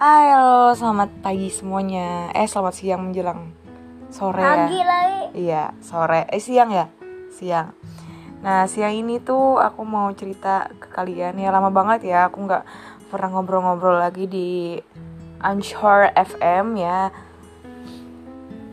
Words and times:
Halo, 0.00 0.72
selamat 0.72 1.12
pagi 1.20 1.52
semuanya. 1.52 2.32
Eh, 2.32 2.48
selamat 2.48 2.72
siang 2.72 3.04
menjelang 3.04 3.52
sore 4.08 4.40
Pagi 4.40 4.80
ya. 4.80 4.86
lagi. 4.88 5.22
Iya, 5.36 5.64
sore. 5.84 6.24
Eh, 6.32 6.40
siang 6.40 6.72
ya? 6.72 6.88
Siang. 7.28 7.76
Nah, 8.40 8.64
siang 8.64 8.96
ini 8.96 9.20
tuh 9.20 9.60
aku 9.60 9.84
mau 9.84 10.08
cerita 10.16 10.72
ke 10.80 10.88
kalian. 10.88 11.36
Ya 11.36 11.52
lama 11.52 11.68
banget 11.68 12.08
ya 12.08 12.32
aku 12.32 12.48
nggak 12.48 12.64
pernah 13.12 13.28
ngobrol-ngobrol 13.28 14.00
lagi 14.00 14.24
di 14.24 14.80
Anchor 15.36 16.16
FM 16.16 16.80
ya. 16.80 17.12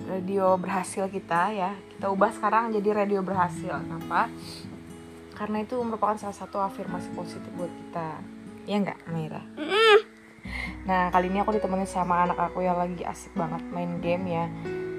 Radio 0.08 0.56
berhasil 0.56 1.12
kita 1.12 1.52
ya. 1.52 1.76
Kita 1.92 2.08
ubah 2.08 2.32
sekarang 2.32 2.72
jadi 2.72 3.04
radio 3.04 3.20
berhasil. 3.20 3.76
Kenapa? 3.76 4.32
Karena 5.36 5.60
itu 5.60 5.76
merupakan 5.84 6.16
salah 6.16 6.40
satu 6.40 6.64
afirmasi 6.64 7.12
positif 7.12 7.52
buat 7.60 7.68
kita. 7.68 8.16
Ya 8.64 8.80
nggak, 8.80 9.12
Maira? 9.12 9.44
Nah, 10.88 11.12
kali 11.12 11.28
ini 11.28 11.44
aku 11.44 11.52
ditemenin 11.52 11.86
sama 11.86 12.24
anak 12.24 12.40
aku 12.40 12.64
yang 12.64 12.80
lagi 12.80 13.04
asik 13.04 13.36
banget 13.36 13.60
main 13.76 14.00
game 14.00 14.24
ya. 14.32 14.46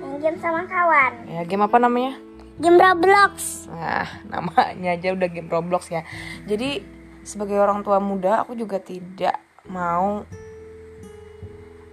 Main 0.05 0.21
game 0.21 0.37
sama 0.37 0.69
kawan. 0.69 1.25
Ya, 1.25 1.41
game 1.49 1.65
apa 1.65 1.81
namanya? 1.81 2.21
Game 2.61 2.77
Roblox. 2.77 3.65
Nah, 3.73 4.05
namanya 4.29 4.93
aja 4.93 5.17
udah 5.17 5.29
game 5.33 5.49
Roblox 5.49 5.89
ya. 5.89 6.05
Jadi, 6.45 6.85
sebagai 7.25 7.57
orang 7.57 7.81
tua 7.81 8.05
muda, 8.05 8.45
aku 8.45 8.53
juga 8.53 8.77
tidak 8.85 9.41
mau 9.65 10.29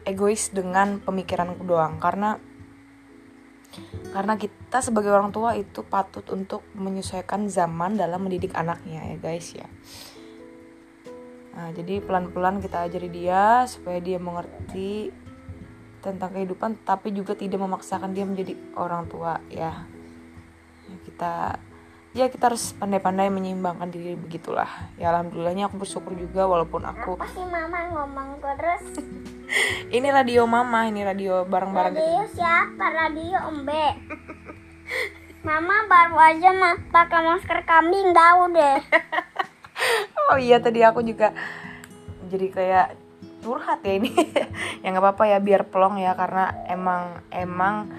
egois 0.05 0.54
dengan 0.54 1.02
pemikiranku 1.02 1.66
doang 1.66 1.98
karena 1.98 2.38
karena 4.16 4.40
kita 4.40 4.80
sebagai 4.80 5.12
orang 5.12 5.35
tua 5.35 5.57
itu 5.59 5.84
patut 5.84 6.23
untuk 6.32 6.63
menyesuaikan 6.77 7.52
zaman 7.52 7.99
dalam 7.99 8.23
mendidik 8.23 8.55
anaknya 8.55 9.12
ya 9.12 9.16
guys 9.20 9.52
ya. 9.52 9.68
Nah, 11.55 11.72
jadi 11.72 12.04
pelan-pelan 12.04 12.60
kita 12.60 12.84
ajari 12.84 13.07
dia 13.07 13.63
supaya 13.63 14.04
dia 14.04 14.20
mengerti 14.20 15.10
tentang 16.04 16.35
kehidupan 16.35 16.77
tapi 16.84 17.16
juga 17.16 17.34
tidak 17.34 17.63
memaksakan 17.63 18.12
dia 18.12 18.27
menjadi 18.27 18.54
orang 18.76 19.07
tua 19.07 19.40
ya. 19.48 19.88
Ya, 20.85 20.96
kita 21.07 21.34
ya 22.16 22.26
kita 22.27 22.52
harus 22.52 22.76
pandai-pandai 22.76 23.32
menyeimbangkan 23.32 23.88
diri 23.88 24.20
begitulah. 24.20 24.68
Ya 24.99 25.16
alhamdulillahnya 25.16 25.71
aku 25.71 25.82
bersyukur 25.82 26.13
juga 26.20 26.44
walaupun 26.44 26.84
aku 26.84 27.16
Apa 27.18 27.27
sih 27.32 27.48
mama 27.48 27.88
ngomong 27.90 28.44
terus? 28.44 28.84
ini 29.96 30.07
radio 30.12 30.44
mama, 30.44 30.91
ini 30.91 31.07
radio 31.07 31.48
bareng-bareng 31.48 31.96
gitu. 31.96 32.04
Radio 32.04 32.24
siapa? 32.35 32.85
Radio 32.91 33.38
Embe. 33.48 33.85
Mama 35.46 35.85
baru 35.85 36.18
aja 36.18 36.49
mah 36.57 36.76
pakai 36.90 37.22
masker 37.22 37.60
kambing 37.63 38.12
tahu 38.12 38.54
deh. 38.54 38.77
Oh 40.34 40.40
iya 40.40 40.57
tadi 40.57 40.81
aku 40.81 41.05
juga 41.05 41.34
jadi 42.29 42.48
kayak 42.49 42.87
curhat 43.45 43.85
ya 43.85 43.93
ini. 44.01 44.12
ya 44.82 44.87
nggak 44.90 45.04
apa-apa 45.04 45.23
ya 45.29 45.37
biar 45.37 45.70
plong 45.70 46.01
ya 46.01 46.17
karena 46.17 46.65
emang 46.65 47.21
emang 47.29 47.90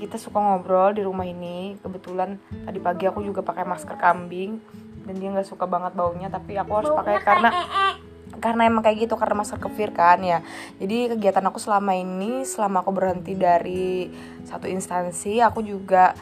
kita 0.00 0.16
suka 0.16 0.40
ngobrol 0.40 0.96
di 0.96 1.02
rumah 1.04 1.28
ini. 1.28 1.76
Kebetulan 1.80 2.40
tadi 2.64 2.78
pagi 2.80 3.04
aku 3.04 3.20
juga 3.20 3.44
pakai 3.44 3.64
masker 3.68 3.96
kambing 4.00 4.58
dan 5.04 5.14
dia 5.20 5.28
nggak 5.30 5.48
suka 5.48 5.68
banget 5.68 5.92
baunya 5.92 6.32
tapi 6.32 6.56
aku 6.56 6.72
harus 6.80 6.92
pakai 6.96 7.20
karena 7.20 7.50
karena 8.40 8.62
emang 8.66 8.82
kayak 8.82 9.08
gitu 9.08 9.14
karena 9.14 9.40
masker 9.40 9.60
kefir 9.60 9.92
kan 9.92 10.20
ya 10.24 10.40
jadi 10.80 11.14
kegiatan 11.14 11.44
aku 11.48 11.60
selama 11.60 11.94
ini 11.94 12.42
selama 12.44 12.82
aku 12.82 12.90
berhenti 12.92 13.36
dari 13.36 14.10
satu 14.48 14.66
instansi 14.66 15.38
aku 15.44 15.60
juga 15.60 16.16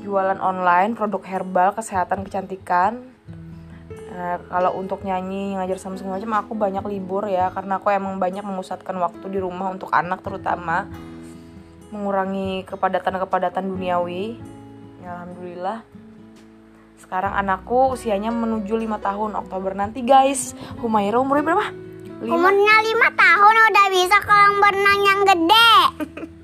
jualan 0.00 0.38
online 0.40 0.96
produk 0.96 1.20
herbal 1.24 1.76
kesehatan 1.76 2.24
kecantikan 2.24 3.09
Nah, 4.10 4.42
kalau 4.50 4.74
untuk 4.74 5.06
nyanyi 5.06 5.54
ngajar 5.54 5.78
sama 5.78 5.94
segala 5.94 6.18
macam 6.18 6.34
aku 6.42 6.52
banyak 6.58 6.82
libur 6.90 7.30
ya 7.30 7.54
karena 7.54 7.78
aku 7.78 7.94
emang 7.94 8.18
banyak 8.18 8.42
memusatkan 8.42 8.98
waktu 8.98 9.22
di 9.30 9.38
rumah 9.38 9.70
untuk 9.70 9.86
anak 9.94 10.18
terutama 10.26 10.90
mengurangi 11.94 12.66
kepadatan-kepadatan 12.66 13.70
duniawi 13.70 14.34
ya 14.98 15.14
alhamdulillah 15.14 15.86
sekarang 16.98 17.38
anakku 17.38 17.94
usianya 17.94 18.34
menuju 18.34 18.74
lima 18.74 18.98
tahun 18.98 19.38
Oktober 19.46 19.78
nanti 19.78 20.02
guys 20.02 20.58
Humaira 20.82 21.22
umurnya 21.22 21.46
berapa? 21.46 21.66
Lima? 22.20 22.34
Umurnya 22.34 22.74
lima 22.82 23.08
tahun 23.14 23.54
udah 23.72 23.86
bisa 23.94 24.16
kolam 24.26 24.54
berenang 24.60 25.00
yang 25.06 25.20
gede. 25.24 25.72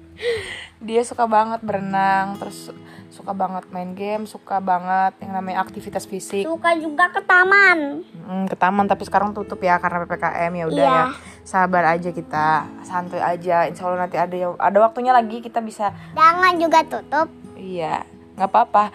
dia 0.87 1.03
suka 1.05 1.28
banget 1.28 1.60
berenang 1.60 2.38
terus 2.41 2.72
suka 3.16 3.32
banget 3.32 3.65
main 3.69 3.91
game 3.91 4.22
suka 4.22 4.60
banget 4.60 5.16
yang 5.19 5.32
namanya 5.32 5.60
aktivitas 5.60 6.04
fisik 6.04 6.44
Suka 6.44 6.77
juga 6.77 7.09
ke 7.09 7.19
taman. 7.21 8.04
Hmm, 8.21 8.44
ke 8.44 8.54
taman 8.54 8.84
tapi 8.84 9.03
sekarang 9.03 9.32
tutup 9.32 9.56
ya 9.59 9.77
karena 9.77 10.04
ppkm 10.04 10.53
ya 10.53 10.65
udah 10.66 10.77
Iya. 10.77 10.93
ya 10.93 11.04
sabar 11.43 11.84
aja 11.88 12.10
kita 12.10 12.47
santuy 12.82 13.19
aja 13.19 13.65
insya 13.65 13.82
Allah 13.84 14.05
nanti 14.05 14.16
ada 14.16 14.37
yang 14.37 14.53
ada 14.55 14.78
waktunya 14.78 15.10
lagi 15.10 15.41
kita 15.41 15.59
bisa 15.59 15.91
Jangan 16.12 16.53
juga 16.56 16.84
tutup. 16.84 17.32
iya 17.55 18.05
nggak 18.34 18.47
apa-apa 18.47 18.93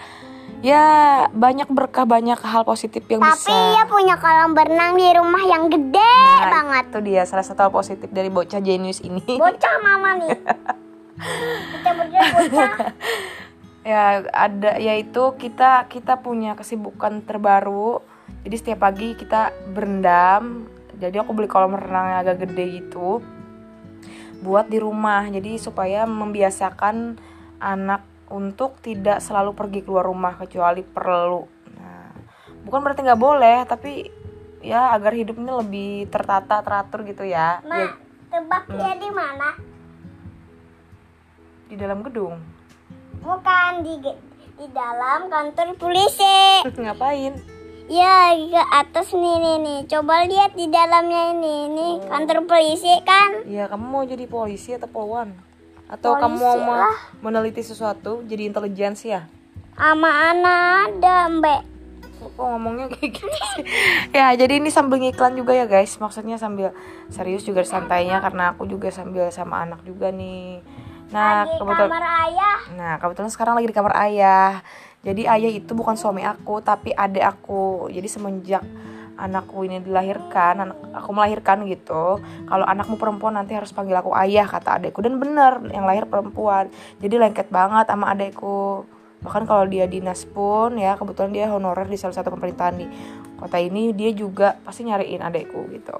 ya 0.62 0.86
banyak 1.28 1.66
berkah 1.68 2.06
banyak 2.06 2.38
hal 2.38 2.62
positif 2.62 3.02
yang 3.06 3.18
Tapi 3.18 3.34
bisa 3.34 3.50
ya 3.74 3.84
punya 3.84 4.14
kolam 4.16 4.52
berenang 4.52 4.94
di 4.94 5.10
rumah 5.10 5.42
yang 5.42 5.66
gede 5.66 5.98
Nah, 6.38 6.54
banget. 6.54 6.84
itu 6.88 7.00
dia 7.04 7.22
salah 7.24 7.42
satu 7.42 7.62
hal 7.64 7.72
positif 7.72 8.06
dari 8.08 8.28
bocah 8.28 8.60
jenius 8.60 9.02
ini 9.02 9.26
Bocah 9.26 9.76
mama 9.80 10.18
nih. 10.18 10.38
Kita 11.72 11.90
berdua 11.98 12.22
bocah. 12.32 12.72
ya 13.82 14.22
ada 14.30 14.78
yaitu 14.78 15.34
kita 15.38 15.90
kita 15.90 16.22
punya 16.22 16.54
kesibukan 16.54 17.26
terbaru. 17.26 18.02
Jadi 18.46 18.56
setiap 18.58 18.86
pagi 18.86 19.14
kita 19.18 19.54
berendam. 19.74 20.66
Jadi 21.02 21.18
aku 21.18 21.34
beli 21.34 21.50
kolam 21.50 21.74
renang 21.74 22.14
yang 22.14 22.20
agak 22.22 22.46
gede 22.46 22.82
gitu 22.82 23.22
buat 24.42 24.70
di 24.70 24.78
rumah. 24.78 25.26
Jadi 25.30 25.58
supaya 25.58 26.06
membiasakan 26.06 27.18
anak 27.62 28.06
untuk 28.32 28.80
tidak 28.82 29.22
selalu 29.22 29.54
pergi 29.54 29.82
keluar 29.86 30.06
rumah 30.06 30.38
kecuali 30.38 30.86
perlu. 30.86 31.42
Nah 31.78 32.14
bukan 32.66 32.80
berarti 32.86 33.02
nggak 33.06 33.22
boleh 33.22 33.58
tapi 33.66 34.08
ya 34.62 34.94
agar 34.94 35.18
hidup 35.18 35.42
ini 35.42 35.52
lebih 35.52 35.92
tertata 36.14 36.62
teratur 36.62 37.02
gitu 37.06 37.26
ya. 37.26 37.62
Ma, 37.66 37.82
Ya, 37.82 37.90
tebak 38.30 38.64
dia 38.70 38.94
di 38.96 39.10
mana? 39.10 39.50
di 41.72 41.80
dalam 41.80 42.04
gedung 42.04 42.36
Bukan 43.22 43.72
di 43.86 43.94
di 44.58 44.66
dalam 44.74 45.30
kantor 45.30 45.78
polisi. 45.78 46.62
ngapain 46.82 47.34
Ya, 47.92 48.32
ke 48.32 48.62
atas 48.72 49.12
nih 49.12 49.36
nih 49.36 49.58
nih. 49.60 49.80
Coba 49.84 50.24
lihat 50.24 50.56
di 50.56 50.72
dalamnya 50.72 51.36
ini. 51.36 51.68
Nih, 51.68 51.94
kantor 52.08 52.48
polisi 52.48 52.88
kan? 53.04 53.44
Iya, 53.44 53.68
kamu 53.68 53.84
mau 53.84 54.04
jadi 54.08 54.32
polisi 54.32 54.72
atau 54.72 54.88
polwan? 54.88 55.36
Atau 55.92 56.16
kamu 56.16 56.40
Polisi 56.40 56.64
mau 56.64 56.72
lah. 56.72 56.96
meneliti 57.20 57.60
sesuatu, 57.60 58.24
jadi 58.24 58.48
intelijensi 58.48 59.12
ya? 59.12 59.28
Sama 59.76 60.08
anak 60.08 60.88
ada, 60.88 61.28
Mbak. 61.36 61.62
Kok 62.32 62.48
ngomongnya 62.48 62.88
kayak 62.96 63.12
gitu 63.12 63.28
sih? 63.28 63.60
ya, 64.16 64.32
jadi 64.40 64.64
ini 64.64 64.72
sambil 64.72 65.04
ngiklan 65.04 65.36
juga 65.36 65.52
ya 65.52 65.68
guys. 65.68 66.00
Maksudnya 66.00 66.40
sambil 66.40 66.72
serius 67.12 67.44
juga 67.44 67.60
santainya 67.68 68.24
karena 68.24 68.56
aku 68.56 68.72
juga 68.72 68.88
sambil 68.88 69.28
sama 69.36 69.68
anak 69.68 69.84
juga 69.84 70.16
nih. 70.16 70.64
Nah, 71.12 71.44
Di 71.44 71.60
kebetulan 71.60 71.92
kamar 71.92 72.08
ayah. 72.28 72.60
Nah, 72.80 72.94
kebetulan 72.98 73.32
sekarang 73.32 73.54
lagi 73.60 73.68
di 73.68 73.76
kamar 73.76 73.94
ayah. 74.08 74.64
Jadi 75.02 75.28
ayah 75.28 75.52
itu 75.52 75.72
bukan 75.76 76.00
suami 76.00 76.24
aku, 76.24 76.64
tapi 76.64 76.96
adik 76.96 77.26
aku. 77.26 77.92
Jadi 77.92 78.08
semenjak 78.08 78.64
anakku 79.20 79.62
ini 79.68 79.78
dilahirkan, 79.84 80.66
anak 80.66 80.78
aku 80.98 81.10
melahirkan 81.14 81.68
gitu. 81.70 82.18
Kalau 82.22 82.66
anakmu 82.66 82.98
perempuan 82.98 83.38
nanti 83.38 83.54
harus 83.54 83.70
panggil 83.70 83.94
aku 84.00 84.16
ayah 84.18 84.50
kata 84.50 84.82
adikku 84.82 85.04
dan 85.06 85.22
bener 85.22 85.62
yang 85.70 85.86
lahir 85.86 86.10
perempuan. 86.10 86.74
Jadi 86.98 87.22
lengket 87.22 87.54
banget 87.54 87.86
sama 87.92 88.10
adikku. 88.16 88.88
Bahkan 89.22 89.46
kalau 89.46 89.70
dia 89.70 89.86
dinas 89.86 90.26
pun 90.26 90.74
ya 90.82 90.98
kebetulan 90.98 91.30
dia 91.30 91.46
honorer 91.54 91.86
di 91.86 91.98
salah 92.00 92.18
satu 92.18 92.34
pemerintahan 92.34 92.76
di 92.82 92.90
kota 93.38 93.62
ini, 93.62 93.94
dia 93.94 94.10
juga 94.14 94.58
pasti 94.66 94.86
nyariin 94.86 95.22
adikku 95.22 95.70
gitu. 95.70 95.94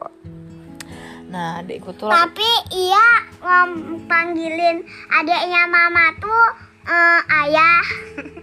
Nah, 1.32 1.64
adikku 1.64 1.96
tuh 1.96 2.12
Tapi 2.12 2.50
iya 2.76 3.08
ngom 3.40 4.04
panggilin 4.06 4.84
adiknya 5.08 5.64
mama 5.66 6.12
tuh 6.20 6.46
eh, 6.86 7.22
ayah. 7.48 7.82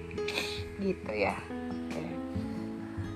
gitu 0.83 1.11
ya 1.13 1.35
Oke. 1.53 2.03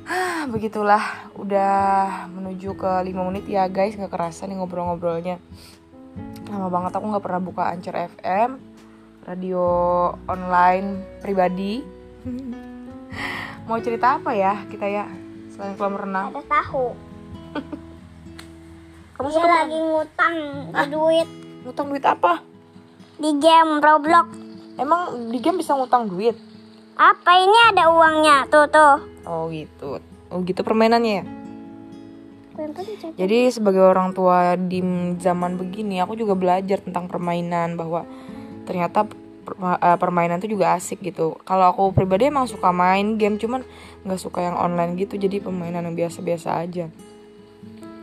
Ah, 0.04 0.44
begitulah 0.50 1.00
udah 1.38 2.26
menuju 2.28 2.76
ke 2.76 2.90
5 3.00 3.28
menit 3.32 3.48
ya 3.48 3.64
guys 3.66 3.96
nggak 3.96 4.12
kerasa 4.12 4.44
nih 4.44 4.60
ngobrol-ngobrolnya 4.60 5.40
lama 6.52 6.68
banget 6.68 6.92
aku 6.92 7.06
nggak 7.08 7.24
pernah 7.24 7.40
buka 7.40 7.72
Anchor 7.72 7.96
FM 7.96 8.50
radio 9.24 9.64
online 10.28 11.00
pribadi 11.24 11.80
mau 13.70 13.80
cerita 13.80 14.20
apa 14.20 14.36
ya 14.36 14.66
kita 14.68 14.84
ya 14.84 15.06
selain 15.54 15.78
kolam 15.78 15.96
renang 15.96 16.34
Ada 16.34 16.42
tahu. 16.44 16.86
kamu 19.22 19.30
Dia 19.30 19.38
suka 19.38 19.54
lagi 19.54 19.78
ngutang 19.78 20.36
duit 20.90 21.28
ngutang 21.62 21.86
duit 21.94 22.02
apa 22.02 22.32
di 23.22 23.30
game 23.38 23.78
Roblox. 23.78 24.26
emang 24.82 25.30
di 25.30 25.38
game 25.38 25.62
bisa 25.62 25.78
ngutang 25.78 26.10
duit 26.10 26.34
Apa 26.92 27.38
ini 27.38 27.56
ada 27.72 27.88
uangnya? 27.88 28.50
Tuh 28.50 28.66
tuh. 28.66 28.98
oh 29.22 29.46
gitu 29.54 30.02
oh 30.02 30.38
gitu 30.42 30.66
permainannya 30.66 31.22
ya 31.22 31.24
Jadi 33.16 33.48
sebagai 33.48 33.80
orang 33.80 34.12
tua 34.12 34.60
di 34.60 34.84
zaman 35.16 35.56
begini, 35.56 36.04
aku 36.04 36.20
juga 36.20 36.36
belajar 36.36 36.84
tentang 36.84 37.08
permainan 37.08 37.80
bahwa 37.80 38.04
ternyata 38.68 39.08
eh, 39.80 39.96
permainan 39.96 40.36
itu 40.36 40.60
juga 40.60 40.76
asik 40.76 41.00
gitu. 41.00 41.40
Kalau 41.48 41.72
aku 41.72 41.96
pribadi 41.96 42.28
emang 42.28 42.44
suka 42.44 42.68
main 42.68 43.16
game, 43.16 43.40
cuman 43.40 43.64
nggak 44.04 44.20
suka 44.20 44.44
yang 44.44 44.60
online 44.60 45.00
gitu. 45.00 45.16
Jadi 45.16 45.40
permainan 45.40 45.88
yang 45.88 45.96
biasa-biasa 45.96 46.60
aja. 46.60 46.92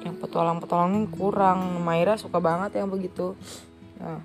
Yang 0.04 0.16
petualang-petualang 0.24 0.92
ini 0.96 1.08
kurang. 1.12 1.84
Maira 1.84 2.16
suka 2.16 2.40
banget 2.40 2.80
yang 2.80 2.88
begitu. 2.88 3.36
Nah, 4.00 4.20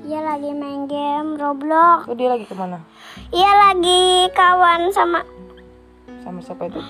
Iya 0.00 0.26
lagi 0.26 0.50
main 0.50 0.90
game 0.90 1.38
Roblox. 1.38 2.10
itu 2.10 2.18
dia 2.18 2.34
lagi 2.34 2.42
ke 2.42 2.56
mana? 2.56 2.82
Iya 3.30 3.52
lagi 3.68 4.26
kawan 4.34 4.90
sama 4.90 5.22
Sama 6.26 6.42
siapa 6.42 6.66
itu? 6.66 6.82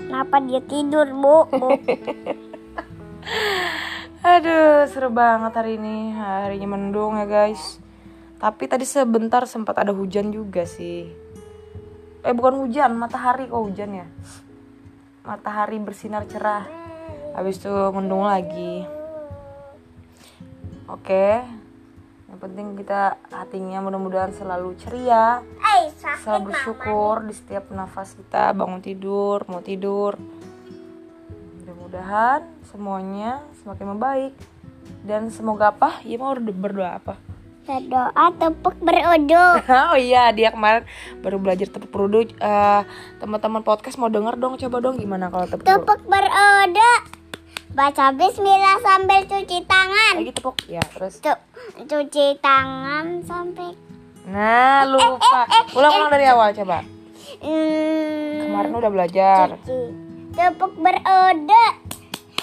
Kenapa 0.00 0.40
dia 0.40 0.60
tidur, 0.64 1.04
Bu? 1.12 1.52
Bu. 1.52 1.68
Aduh, 4.24 4.88
seru 4.88 5.12
banget 5.12 5.52
hari 5.52 5.76
ini. 5.76 6.16
Harinya 6.16 6.72
mendung 6.72 7.20
ya, 7.20 7.28
guys. 7.28 7.76
Tapi 8.40 8.64
tadi 8.66 8.88
sebentar 8.88 9.44
sempat 9.44 9.76
ada 9.76 9.92
hujan 9.92 10.32
juga 10.32 10.64
sih. 10.64 11.12
Eh, 12.22 12.32
bukan 12.34 12.56
hujan, 12.62 12.96
matahari 12.96 13.52
kok 13.52 13.62
hujan 13.62 14.00
ya. 14.00 14.06
Matahari 15.28 15.76
bersinar 15.76 16.24
cerah. 16.24 16.81
Habis 17.32 17.60
itu 17.60 17.72
mendung 17.96 18.28
lagi. 18.28 18.84
Oke. 20.92 21.40
Yang 22.28 22.38
penting 22.48 22.66
kita 22.80 23.16
hatinya 23.28 23.84
mudah-mudahan 23.84 24.32
selalu 24.32 24.72
ceria, 24.80 25.44
Eh, 25.60 25.92
selalu 26.24 26.52
bersyukur 26.52 27.24
di 27.28 27.34
setiap 27.36 27.68
nafas 27.72 28.16
kita 28.16 28.56
bangun 28.56 28.80
tidur, 28.80 29.44
mau 29.48 29.60
tidur. 29.60 30.16
Mudah-mudahan 31.60 32.44
semuanya 32.68 33.44
semakin 33.60 33.86
membaik 33.96 34.32
dan 35.04 35.28
semoga 35.28 35.76
apa? 35.76 36.00
Ya 36.04 36.16
mau 36.16 36.32
berdoa 36.36 37.00
apa? 37.00 37.20
Berdoa 37.68 38.32
tepuk 38.36 38.80
beruduk. 38.80 39.62
oh 39.92 39.98
iya 40.00 40.32
dia 40.32 40.52
kemarin 40.56 40.88
baru 41.20 41.36
belajar 41.36 41.68
tepuk 41.68 41.92
peruduk. 41.92 42.32
Eh, 42.36 42.82
teman-teman 43.20 43.60
podcast 43.60 44.00
mau 44.00 44.08
denger 44.08 44.40
dong 44.40 44.56
coba 44.56 44.76
dong 44.80 44.96
gimana 44.96 45.28
kalau 45.28 45.44
tepuk? 45.44 45.68
Tepuk 45.68 46.00
beruduk. 46.08 47.21
Baca 47.72 48.12
bismillah 48.12 48.84
sambil 48.84 49.24
cuci 49.24 49.64
tangan. 49.64 50.20
Lagi 50.20 50.32
tepuk 50.36 50.60
ya 50.68 50.84
terus. 50.92 51.24
Tuh, 51.24 51.40
cuci 51.88 52.36
tangan 52.36 53.24
sampai 53.24 53.72
Nah 54.28 54.84
lupa. 54.84 55.48
Ulang-ulang 55.72 56.12
dari 56.12 56.28
awal 56.28 56.52
coba. 56.52 56.84
hmm, 57.40 58.44
Kemarin 58.44 58.72
udah 58.76 58.90
belajar. 58.92 59.46
cuci. 59.56 59.80
Tepuk 60.36 60.76
beruduk. 60.76 61.72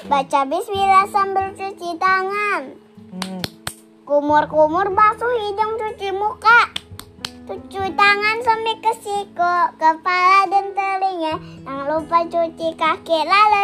Baca 0.10 0.40
bismillah 0.50 1.06
sambil 1.14 1.54
cuci 1.54 1.90
tangan. 2.02 2.62
Hmm. 3.22 3.42
Kumur-kumur 4.10 4.90
basuh 4.90 5.34
hidung 5.46 5.78
cuci 5.78 6.10
muka. 6.10 6.74
Cuci 7.46 7.82
tangan 7.94 8.38
sampai 8.42 8.78
ke 8.82 8.94
siku, 9.02 9.54
kepala 9.78 10.50
dan 10.50 10.74
telinga. 10.74 11.34
Jangan 11.62 11.86
lupa 11.86 12.18
cuci 12.25 12.68
kaki 12.74 13.20
lalu. 13.25 13.59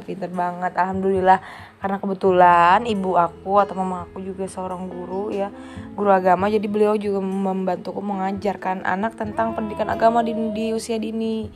Iya 0.00 0.08
pinter 0.08 0.32
banget. 0.32 0.72
Alhamdulillah. 0.80 1.38
Karena 1.76 2.00
kebetulan 2.00 2.88
ibu 2.88 3.20
aku 3.20 3.60
atau 3.60 3.76
mama 3.76 4.08
aku 4.08 4.24
juga 4.24 4.48
seorang 4.48 4.88
guru 4.88 5.28
ya 5.28 5.52
Guru 5.92 6.08
agama. 6.08 6.48
Jadi 6.48 6.64
beliau 6.64 6.96
juga 6.96 7.20
membantuku 7.20 8.00
mengajarkan 8.00 8.88
anak 8.88 9.20
tentang 9.20 9.52
pendidikan 9.52 9.92
agama 9.92 10.24
di, 10.24 10.32
di 10.56 10.72
usia 10.72 10.96
dini. 10.96 11.52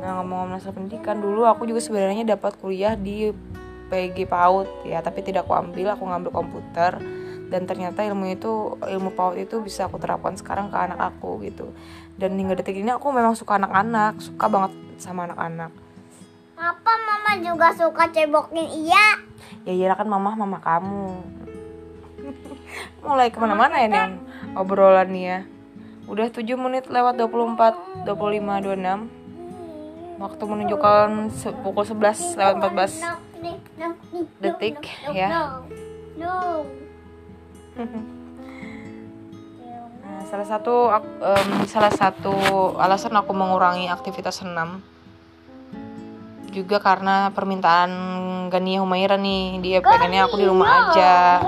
Nah 0.00 0.20
ngomong-ngomong 0.20 0.56
masalah 0.56 0.72
pendidikan 0.72 1.20
dulu 1.20 1.44
aku 1.44 1.68
juga 1.68 1.84
sebenarnya 1.84 2.24
dapat 2.36 2.56
kuliah 2.56 2.96
di 2.96 3.28
PG 3.92 4.24
PAUD 4.24 4.88
ya. 4.88 5.04
Tapi 5.04 5.20
tidak 5.20 5.44
aku 5.44 5.52
ambil, 5.60 5.92
aku 5.92 6.08
ngambil 6.08 6.32
komputer. 6.32 6.96
Dan 7.52 7.68
ternyata 7.68 8.00
ilmu 8.00 8.32
itu 8.32 8.80
ilmu 8.80 9.12
PAUD 9.12 9.36
itu 9.36 9.60
bisa 9.60 9.84
aku 9.84 10.00
terapkan 10.00 10.32
sekarang 10.32 10.72
ke 10.72 10.76
anak 10.80 11.12
aku 11.12 11.44
gitu. 11.44 11.76
Dan 12.16 12.40
hingga 12.40 12.56
detik 12.56 12.80
ini 12.80 12.88
aku 12.88 13.12
memang 13.12 13.36
suka 13.36 13.60
anak-anak 13.60 14.16
suka 14.16 14.48
banget 14.48 14.72
sama 14.96 15.28
anak-anak 15.28 15.83
Apa 16.54 16.92
mama 17.06 17.32
juga 17.42 17.74
suka 17.74 18.06
cebokin 18.10 18.66
iya? 18.70 19.18
ya 19.64 19.72
iya 19.72 19.96
kan 19.96 20.04
mama 20.04 20.36
mama 20.36 20.60
kamu 20.60 21.16
mulai 23.00 23.32
ke 23.32 23.40
mana-mana 23.40 23.80
ya 23.80 23.88
nih 23.88 24.12
obrolan 24.56 25.08
nih 25.08 25.24
ya 25.24 25.38
udah 26.04 26.28
7 26.28 26.44
menit 26.60 26.84
lewat 26.92 27.16
24 27.16 28.04
25 28.04 28.04
26 28.04 30.20
waktu 30.20 30.42
menunjukkan 30.44 31.08
pukul 31.64 31.84
11 31.84 32.38
lewat 32.38 32.54
14 32.60 33.00
detik 34.40 34.78
ya. 35.12 35.28
Nah, 40.04 40.20
salah 40.28 40.44
satu 40.46 40.92
em, 41.24 41.64
salah 41.64 41.88
satu 41.88 42.36
alasan 42.76 43.16
aku 43.16 43.32
mengurangi 43.32 43.88
aktivitas 43.88 44.44
senam 44.44 44.84
juga 46.54 46.78
karena 46.78 47.34
permintaan 47.34 47.90
Gania 48.48 48.78
Humaira 48.78 49.18
nih 49.18 49.58
dia 49.58 49.78
pengennya 49.82 50.30
aku 50.30 50.38
di 50.38 50.46
rumah 50.46 50.94
aja 50.94 51.42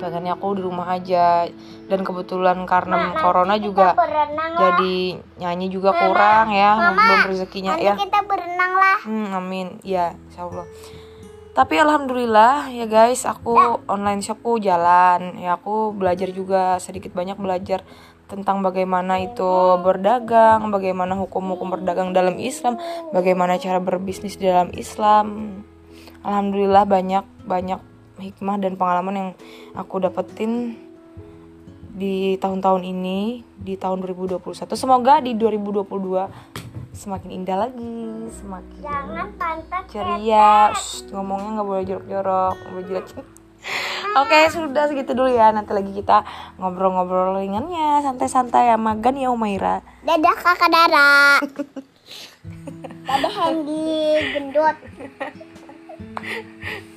pengennya 0.00 0.32
aku 0.32 0.56
di 0.56 0.62
rumah 0.64 0.96
aja 0.96 1.44
dan 1.86 2.00
kebetulan 2.00 2.64
karena 2.64 3.12
corona 3.20 3.60
juga 3.60 3.92
Berenang 3.92 4.56
lah. 4.56 4.60
jadi 4.72 5.20
nyanyi 5.36 5.66
juga 5.68 5.92
kurang 5.92 6.56
ya 6.56 6.96
belum 6.96 7.20
rezekinya 7.28 7.76
ya 7.76 7.94
kita 8.00 8.24
berenang 8.24 8.72
lah. 8.80 8.96
Hmm, 9.04 9.28
amin. 9.32 9.68
Ya, 9.80 10.16
insya 10.28 10.48
Allah. 10.48 10.66
Tapi 11.50 11.82
alhamdulillah 11.82 12.70
ya 12.70 12.86
guys, 12.86 13.26
aku 13.26 13.82
online 13.90 14.22
shopku 14.22 14.62
jalan. 14.62 15.34
Ya 15.34 15.58
aku 15.58 15.90
belajar 15.90 16.30
juga 16.30 16.78
sedikit 16.78 17.10
banyak 17.10 17.34
belajar 17.34 17.82
tentang 18.30 18.62
bagaimana 18.62 19.18
itu 19.18 19.74
berdagang, 19.82 20.70
bagaimana 20.70 21.18
hukum-hukum 21.18 21.74
berdagang 21.74 22.14
dalam 22.14 22.38
Islam, 22.38 22.78
bagaimana 23.10 23.58
cara 23.58 23.82
berbisnis 23.82 24.38
di 24.38 24.46
dalam 24.46 24.70
Islam. 24.78 25.58
Alhamdulillah 26.22 26.86
banyak 26.86 27.26
banyak 27.42 27.82
hikmah 28.22 28.56
dan 28.62 28.78
pengalaman 28.78 29.14
yang 29.18 29.30
aku 29.74 29.98
dapetin 29.98 30.78
di 31.90 32.38
tahun-tahun 32.38 32.86
ini, 32.86 33.42
di 33.58 33.74
tahun 33.74 34.06
2021. 34.06 34.78
Semoga 34.78 35.18
di 35.18 35.34
2022 35.34 36.59
semakin 37.00 37.32
indah 37.32 37.56
lagi, 37.56 38.28
semakin 38.28 38.80
Jangan 38.84 39.32
pantat 39.40 39.88
ceria. 39.88 40.68
Shh, 40.76 41.08
ngomongnya 41.08 41.56
nggak 41.56 41.68
boleh 41.72 41.84
jorok-jorok 41.88 42.54
nggak 42.60 42.72
boleh 42.76 42.84
jelek. 42.84 43.06
Oke 44.20 44.36
sudah 44.52 44.84
segitu 44.84 45.16
dulu 45.16 45.32
ya. 45.32 45.48
Nanti 45.48 45.72
lagi 45.72 45.96
kita 45.96 46.28
ngobrol-ngobrol 46.60 47.40
ringannya. 47.40 48.04
Santai-santai 48.04 48.68
sama 48.68 49.00
Gania 49.00 49.32
Umaira. 49.32 49.80
Dadah 50.04 50.36
kakak 50.36 50.68
Dara. 50.68 51.40
Dadah 53.08 53.32
Handy 53.32 54.20
gendut. 54.36 54.76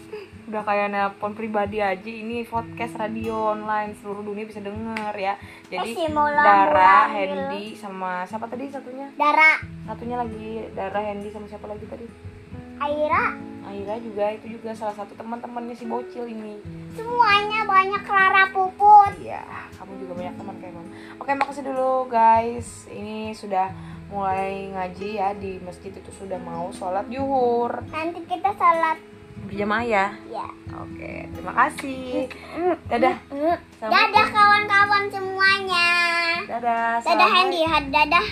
udah 0.53 0.62
kayak 0.69 0.93
nelpon 0.93 1.33
pribadi 1.33 1.81
aja 1.81 2.05
ini 2.05 2.45
podcast 2.45 2.93
radio 2.93 3.57
online 3.57 3.98
seluruh 3.98 4.22
dunia 4.22 4.45
bisa 4.45 4.62
denger 4.62 5.10
ya. 5.17 5.33
Jadi 5.65 5.89
Eh, 5.89 5.98
si 5.98 6.05
Dara, 6.13 7.10
Hendy 7.10 7.74
sama 7.74 8.22
siapa 8.29 8.45
tadi 8.45 8.69
satunya? 8.69 9.10
Dara, 9.17 9.57
satunya 9.89 10.22
lagi 10.22 10.69
Dara, 10.77 11.01
Hendy 11.01 11.33
sama 11.33 11.50
siapa 11.50 11.65
lagi 11.65 11.89
tadi? 11.89 12.05
Aira, 12.77 13.33
Aira 13.65 13.98
juga 13.98 14.29
itu 14.29 14.53
juga 14.53 14.77
salah 14.77 14.93
satu 14.93 15.17
teman-temannya 15.17 15.74
si 15.74 15.89
bocil 15.89 16.29
ini. 16.29 16.62
Semuanya 16.93 17.65
banyak 17.65 18.05
Rara 18.05 18.53
Puput. 18.53 19.25
Ya, 19.25 19.41
kamu 19.74 20.05
juga 20.05 20.13
banyak 20.22 20.36
teman 20.38 20.55
kayak 20.62 20.74
Mama. 20.77 20.91
Oke, 21.17 21.33
makasih 21.33 21.65
dulu 21.65 22.05
guys. 22.05 22.86
Ini 22.93 23.33
sudah 23.33 23.74
mulai 24.13 24.69
ngaji 24.69 25.17
ya 25.17 25.33
di 25.33 25.57
masjid 25.65 25.89
itu 25.89 26.12
sudah 26.13 26.38
mau 26.38 26.69
sholat 26.69 27.10
yuhur 27.10 27.81
Nanti 27.89 28.22
kita 28.29 28.53
salat 28.53 29.01
berjamaah 29.53 29.86
ya. 29.86 30.05
ya. 30.33 30.50
Oke, 30.81 31.29
terima 31.29 31.53
kasih. 31.53 32.25
Dadah. 32.89 33.15
Dadah 33.77 34.27
kawan-kawan 34.33 35.03
semuanya. 35.13 35.89
Dadah. 36.50 37.05
Dadah 37.05 37.29
had- 37.69 37.93
dadah. 37.93 38.27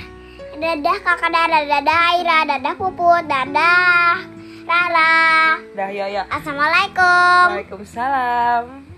Dadah 0.51 0.97
kakak 1.05 1.29
Dara, 1.31 1.59
dadah 1.63 1.99
Aira, 2.11 2.37
dadah 2.49 2.73
Puput, 2.73 3.23
dadah 3.29 4.17
Rara. 4.65 5.61
Dah 5.77 5.89
ya 5.93 6.09
ya. 6.09 6.25
Assalamualaikum. 6.25 7.45
Waalaikumsalam. 7.53 8.90